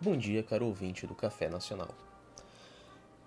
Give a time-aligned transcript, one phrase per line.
[0.00, 1.88] Bom dia, caro ouvinte do Café Nacional.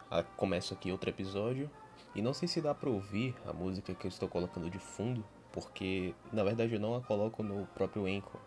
[0.10, 1.70] Ah, começo aqui outro episódio
[2.16, 5.22] e não sei se dá para ouvir a música que eu estou colocando de fundo,
[5.52, 8.40] porque na verdade eu não a coloco no próprio Anchor,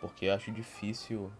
[0.00, 1.32] porque eu acho difícil,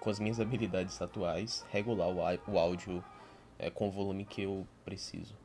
[0.00, 3.04] com as minhas habilidades atuais, regular o áudio
[3.60, 5.36] é, com o volume que eu preciso.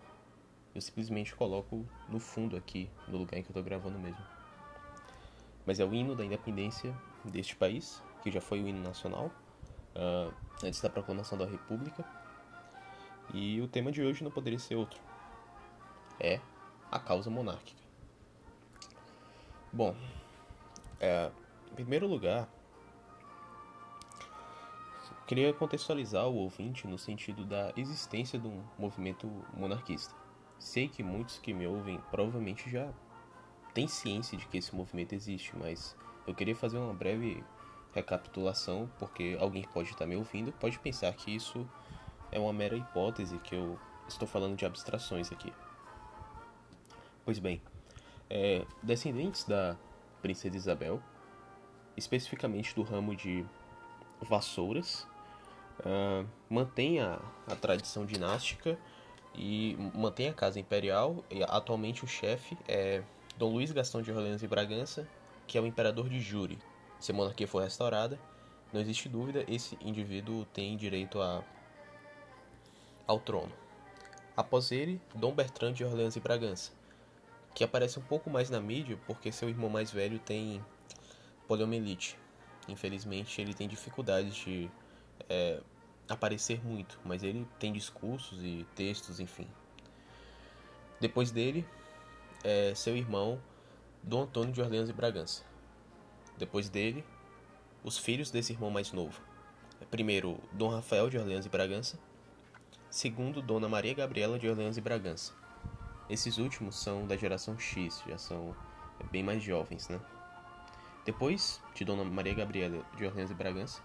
[0.73, 4.25] Eu simplesmente coloco no fundo aqui, no lugar em que eu estou gravando mesmo.
[5.67, 9.29] Mas é o hino da independência deste país, que já foi o hino nacional,
[9.95, 10.33] uh,
[10.63, 12.05] antes da proclamação da República.
[13.33, 14.99] E o tema de hoje não poderia ser outro.
[16.19, 16.39] É
[16.91, 17.81] a causa monárquica.
[19.71, 19.95] Bom,
[20.99, 21.31] é,
[21.71, 22.49] em primeiro lugar,
[25.25, 30.13] queria contextualizar o ouvinte no sentido da existência de um movimento monarquista.
[30.59, 32.91] Sei que muitos que me ouvem provavelmente já
[33.73, 35.95] têm ciência de que esse movimento existe, mas
[36.27, 37.41] eu queria fazer uma breve
[37.93, 41.67] recapitulação, porque alguém pode estar me ouvindo, pode pensar que isso
[42.31, 45.53] é uma mera hipótese, que eu estou falando de abstrações aqui.
[47.23, 47.61] Pois bem,
[48.29, 49.77] é, descendentes da
[50.21, 51.01] princesa Isabel,
[51.97, 53.45] especificamente do ramo de
[54.21, 55.07] vassouras,
[55.79, 58.77] uh, mantém a, a tradição dinástica
[59.35, 61.23] e mantém a casa imperial.
[61.29, 63.03] E atualmente o chefe é
[63.37, 65.07] Dom Luiz Gastão de Orleans e Bragança,
[65.47, 66.57] que é o imperador de Júri.
[67.01, 68.19] Se a monarquia for restaurada,
[68.71, 71.43] não existe dúvida, esse indivíduo tem direito a,
[73.07, 73.51] ao trono.
[74.37, 76.71] Após ele, Dom Bertrand de Orleans e Bragança,
[77.55, 80.63] que aparece um pouco mais na mídia porque seu irmão mais velho tem
[81.47, 82.19] poliomielite.
[82.67, 84.69] Infelizmente, ele tem dificuldades de
[85.27, 85.59] é,
[86.07, 89.47] aparecer muito, mas ele tem discursos e textos, enfim.
[90.99, 91.65] Depois dele,
[92.43, 93.41] é seu irmão
[94.03, 95.50] Dom Antônio de Orleans e Bragança.
[96.41, 97.05] Depois dele,
[97.83, 99.21] os filhos desse irmão mais novo.
[99.91, 101.99] Primeiro, Dom Rafael de Orleans e Bragança.
[102.89, 105.33] Segundo, Dona Maria Gabriela de Orleans e Bragança.
[106.09, 108.55] Esses últimos são da geração X, já são
[109.11, 110.01] bem mais jovens, né?
[111.05, 113.79] Depois de Dona Maria Gabriela de Orleans e Bragança,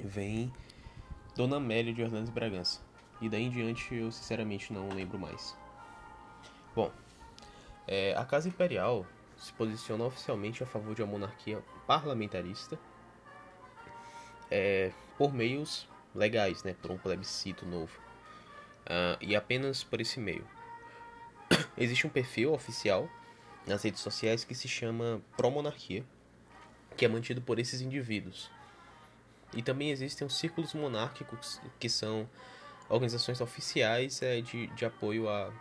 [0.00, 0.52] vem
[1.36, 2.80] Dona Amélia de Orleans e Bragança.
[3.20, 5.56] E daí em diante eu sinceramente não lembro mais.
[6.74, 6.90] Bom,
[7.86, 12.78] é, a Casa Imperial se posiciona oficialmente a favor de uma monarquia parlamentarista
[14.50, 17.92] é, por meios legais, né, por um plebiscito novo.
[18.86, 20.46] Uh, e apenas por esse meio.
[21.76, 23.08] Existe um perfil oficial
[23.66, 26.04] nas redes sociais que se chama Pro-Monarquia,
[26.96, 28.50] que é mantido por esses indivíduos.
[29.52, 32.28] E também existem os círculos monárquicos, que são
[32.88, 35.52] organizações oficiais é, de, de apoio a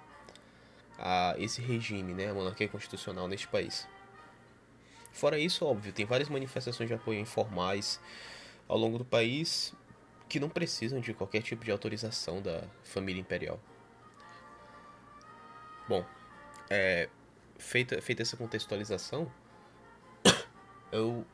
[0.97, 3.87] a esse regime, né, a monarquia constitucional neste país.
[5.11, 7.99] Fora isso, óbvio, tem várias manifestações de apoio informais
[8.67, 9.73] ao longo do país
[10.27, 13.59] que não precisam de qualquer tipo de autorização da família imperial.
[15.87, 16.03] Bom,
[16.69, 17.09] é,
[17.57, 19.31] feita, feita essa contextualização,
[20.91, 21.25] eu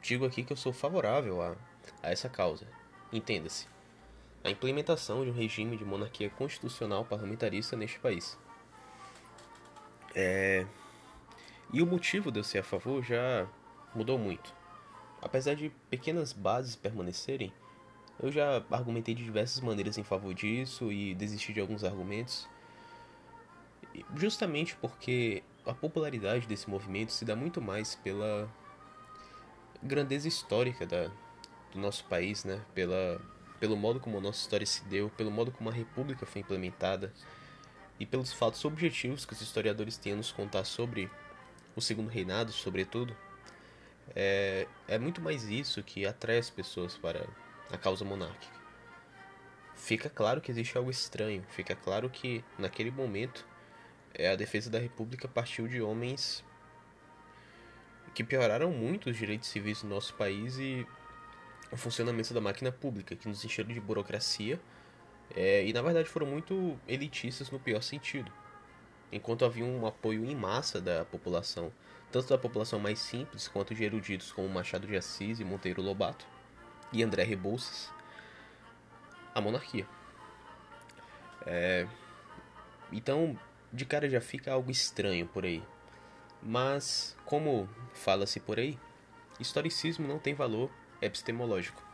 [0.00, 1.56] digo aqui que eu sou favorável a,
[2.02, 2.66] a essa causa.
[3.12, 3.66] Entenda-se,
[4.42, 8.38] a implementação de um regime de monarquia constitucional parlamentarista neste país.
[10.14, 10.66] É...
[11.72, 13.46] E o motivo de eu ser a favor já
[13.94, 14.52] mudou muito.
[15.22, 17.52] Apesar de pequenas bases permanecerem,
[18.22, 22.48] eu já argumentei de diversas maneiras em favor disso e desisti de alguns argumentos.
[24.16, 28.48] Justamente porque a popularidade desse movimento se dá muito mais pela
[29.82, 31.10] grandeza histórica da,
[31.72, 32.60] do nosso país, né?
[32.74, 33.20] Pela,
[33.58, 37.12] pelo modo como a nossa história se deu, pelo modo como a república foi implementada,
[38.00, 41.10] e pelos fatos objetivos que os historiadores têm a nos contar sobre
[41.76, 43.14] o segundo reinado, sobretudo,
[44.16, 47.26] é, é muito mais isso que atrai as pessoas para
[47.70, 48.58] a causa monárquica.
[49.76, 53.46] Fica claro que existe algo estranho, fica claro que naquele momento
[54.14, 56.42] é, a defesa da República partiu de homens
[58.14, 60.86] que pioraram muito os direitos civis no nosso país e
[61.70, 64.58] o funcionamento da máquina pública, que nos encheram de burocracia
[65.34, 68.30] é, e na verdade foram muito elitistas no pior sentido.
[69.12, 71.72] Enquanto havia um apoio em massa da população,
[72.10, 76.26] tanto da população mais simples quanto de eruditos como Machado de Assis e Monteiro Lobato
[76.92, 77.92] e André Rebouças,
[79.34, 79.86] a monarquia.
[81.46, 81.86] É,
[82.92, 83.38] então,
[83.72, 85.62] de cara já fica algo estranho por aí.
[86.42, 88.78] Mas, como fala-se por aí,
[89.38, 91.89] historicismo não tem valor epistemológico.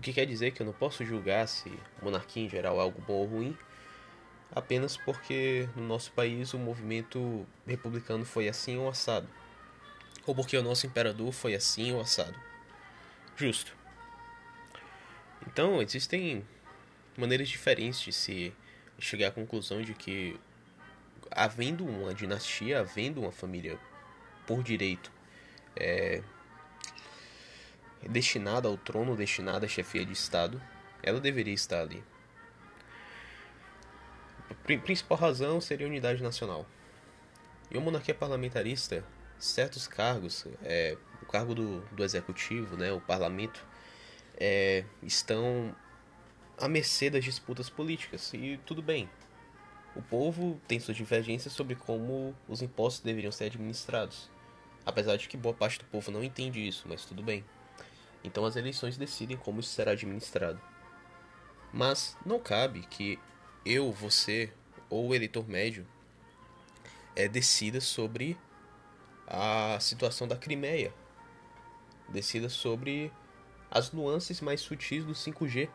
[0.00, 1.70] O que quer dizer que eu não posso julgar se
[2.00, 3.58] monarquia em geral é algo bom ou ruim,
[4.50, 9.28] apenas porque no nosso país o movimento republicano foi assim ou assado,
[10.26, 12.34] ou porque o nosso imperador foi assim ou assado.
[13.36, 13.76] Justo.
[15.46, 16.48] Então, existem
[17.14, 18.54] maneiras diferentes de se
[18.98, 20.40] chegar à conclusão de que,
[21.30, 23.78] havendo uma dinastia, havendo uma família
[24.46, 25.12] por direito
[25.76, 26.22] é,
[28.08, 30.60] destinada ao trono, destinada à chefia de Estado,
[31.02, 32.02] ela deveria estar ali.
[34.50, 36.66] A principal razão seria a unidade nacional.
[37.70, 39.04] E uma monarquia parlamentarista,
[39.38, 43.64] certos cargos, é, o cargo do, do executivo, né, o parlamento,
[44.36, 45.74] é, estão
[46.58, 48.32] à mercê das disputas políticas.
[48.34, 49.08] E tudo bem.
[49.94, 54.30] O povo tem suas divergências sobre como os impostos deveriam ser administrados.
[54.84, 57.44] Apesar de que boa parte do povo não entende isso, mas tudo bem.
[58.22, 60.60] Então as eleições decidem como isso será administrado.
[61.72, 63.18] Mas não cabe que
[63.64, 64.52] eu, você
[64.88, 65.86] ou o eleitor médio
[67.14, 68.36] é, decida sobre
[69.26, 70.92] a situação da Crimeia,
[72.08, 73.12] decida sobre
[73.70, 75.68] as nuances mais sutis do 5G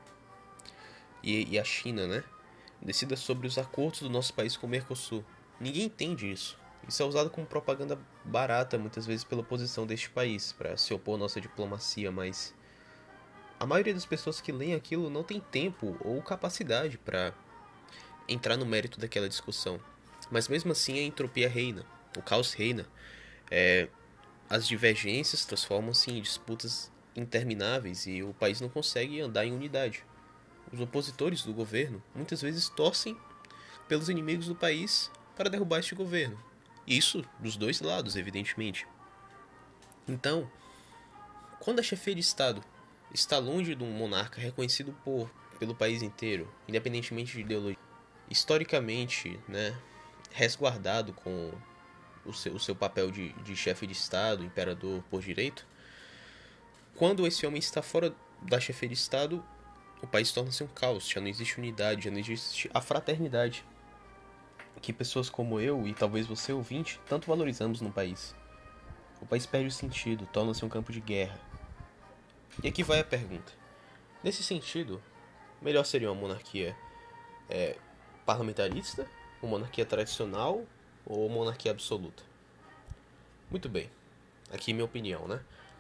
[1.24, 2.24] e, e a China, né?
[2.82, 5.24] Decida sobre os acordos do nosso país com o Mercosul.
[5.60, 6.60] Ninguém entende isso.
[6.88, 11.16] Isso é usado como propaganda barata muitas vezes pela oposição deste país para se opor
[11.16, 12.54] à nossa diplomacia, mas
[13.60, 17.34] a maioria das pessoas que leem aquilo não tem tempo ou capacidade para
[18.28, 19.80] entrar no mérito daquela discussão.
[20.30, 21.86] Mas mesmo assim a entropia reina,
[22.18, 22.86] o caos reina.
[23.50, 23.88] É,
[24.50, 30.04] as divergências transformam-se em disputas intermináveis e o país não consegue andar em unidade.
[30.72, 33.18] Os opositores do governo muitas vezes torcem
[33.88, 36.38] pelos inimigos do país para derrubar este governo.
[36.88, 38.88] Isso dos dois lados, evidentemente.
[40.08, 40.50] Então,
[41.60, 42.64] quando a chefia de Estado
[43.14, 47.80] está longe de um monarca reconhecido por, pelo país inteiro, independentemente de ideologia,
[48.30, 49.76] historicamente, né,
[50.32, 51.52] resguardado com
[52.24, 55.66] o seu, o seu papel de, de chefe de Estado, imperador por direito,
[56.96, 59.44] quando esse homem está fora da chefia de Estado,
[60.02, 63.66] o país torna-se um caos, já não existe unidade, já não existe a fraternidade
[64.82, 68.36] que pessoas como eu e talvez você ouvinte tanto valorizamos no país.
[69.22, 71.40] O país perde o sentido, torna-se um campo de guerra.
[72.64, 73.52] E aqui vai a pergunta.
[74.24, 75.02] Nesse sentido,
[75.62, 76.76] melhor seria uma monarquia
[77.50, 77.78] é,
[78.26, 79.08] parlamentarista,
[79.42, 80.64] uma monarquia tradicional
[81.06, 82.24] ou uma monarquia absoluta?
[83.50, 83.90] Muito bem,
[84.52, 85.40] aqui minha opinião, né?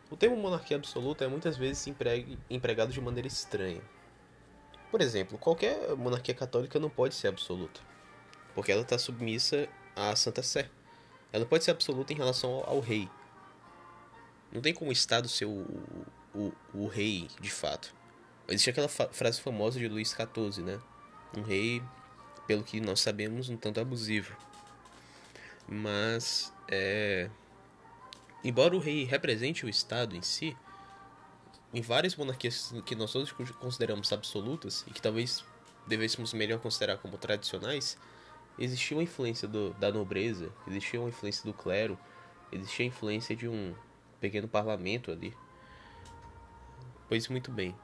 [0.09, 1.87] O termo monarquia absoluta é muitas vezes
[2.49, 3.81] empregado de maneira estranha.
[4.91, 7.81] Por exemplo, qualquer monarquia católica não pode ser absoluta,
[8.55, 10.69] porque ela está submissa à Santa Sé.
[11.31, 13.09] Ela pode ser absoluta em relação ao, ao rei.
[14.51, 15.65] Não tem como o Estado ser o,
[16.33, 17.93] o, o rei de fato.
[18.47, 20.79] Existe aquela fa frase famosa de Luís XIV, né?
[21.35, 21.83] Um rei
[22.47, 24.35] pelo que nós sabemos, um tanto abusivo.
[25.67, 27.29] Mas, é...
[28.43, 30.55] embora o rei represente o Estado em si,
[31.73, 35.43] em várias monarquias que nós todos consideramos absolutas e que talvez
[35.85, 37.97] devêssemos melhor considerar como tradicionais,
[38.57, 41.97] existia uma influência do, da nobreza, existia uma influência do clero,
[42.51, 43.73] existia a influência de um
[44.19, 45.35] pequeno parlamento ali.
[47.07, 47.75] Pois muito bem.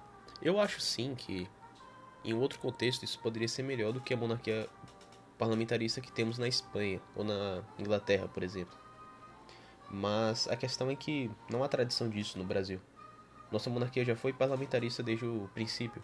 [0.42, 1.48] Eu acho sim que
[2.24, 4.70] em outro contexto, isso poderia ser melhor do que a monarquia
[5.38, 8.78] parlamentarista que temos na Espanha ou na Inglaterra, por exemplo.
[9.90, 12.80] Mas a questão é que não há tradição disso no Brasil.
[13.52, 16.02] Nossa monarquia já foi parlamentarista desde o princípio.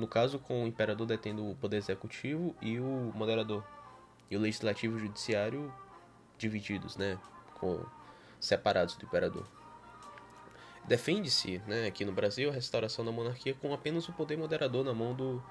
[0.00, 3.62] No caso, com o imperador detendo o poder executivo e o moderador.
[4.30, 5.70] E o legislativo e o judiciário
[6.38, 7.18] divididos, né?
[7.56, 7.84] Com,
[8.40, 9.46] separados do imperador.
[10.88, 14.94] Defende-se, né, aqui no Brasil, a restauração da monarquia com apenas o poder moderador na
[14.94, 15.42] mão do,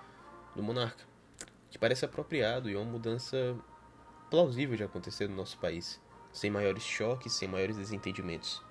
[0.56, 1.06] do monarca,
[1.70, 3.56] que parece apropriado e é uma mudança
[4.32, 6.02] plausível de acontecer no nosso país,
[6.34, 8.64] sem maiores choques, sem maiores desentendimentos.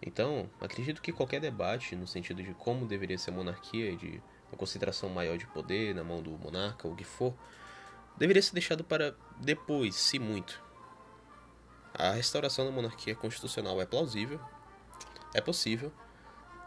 [0.00, 4.22] Então, acredito que qualquer debate no sentido de como deveria ser a monarquia, de
[4.56, 7.34] concentração maior de poder na mão do monarca, ou o que for,
[8.16, 10.62] deveria ser deixado para depois, se muito.
[11.94, 14.40] A restauração da monarquia constitucional é plausível,
[15.34, 15.92] é possível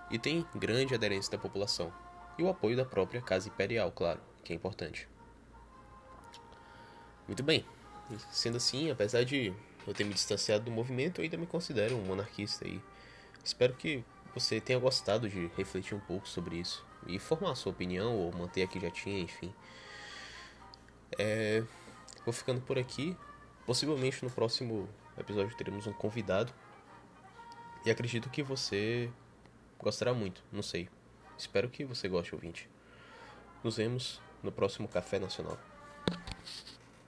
[0.10, 1.94] e tem grande aderência da população
[2.38, 5.08] e o apoio da própria Casa Imperial, claro, que é importante.
[7.28, 7.64] Muito bem,
[8.32, 9.54] sendo assim, apesar de
[9.86, 12.82] eu ter me distanciado do movimento, eu ainda me considero um monarquista e
[13.44, 14.04] espero que
[14.34, 18.64] você tenha gostado de refletir um pouco sobre isso e formar sua opinião ou manter
[18.64, 19.54] a que já tinha, enfim.
[21.18, 21.64] É,
[22.26, 23.16] vou ficando por aqui.
[23.66, 26.52] Possivelmente no próximo episódio teremos um convidado
[27.86, 29.10] e acredito que você
[29.78, 30.90] gostará muito, não sei.
[31.38, 32.70] Espero que você goste, ouvinte.
[33.64, 35.58] Nos vemos no próximo Café Nacional.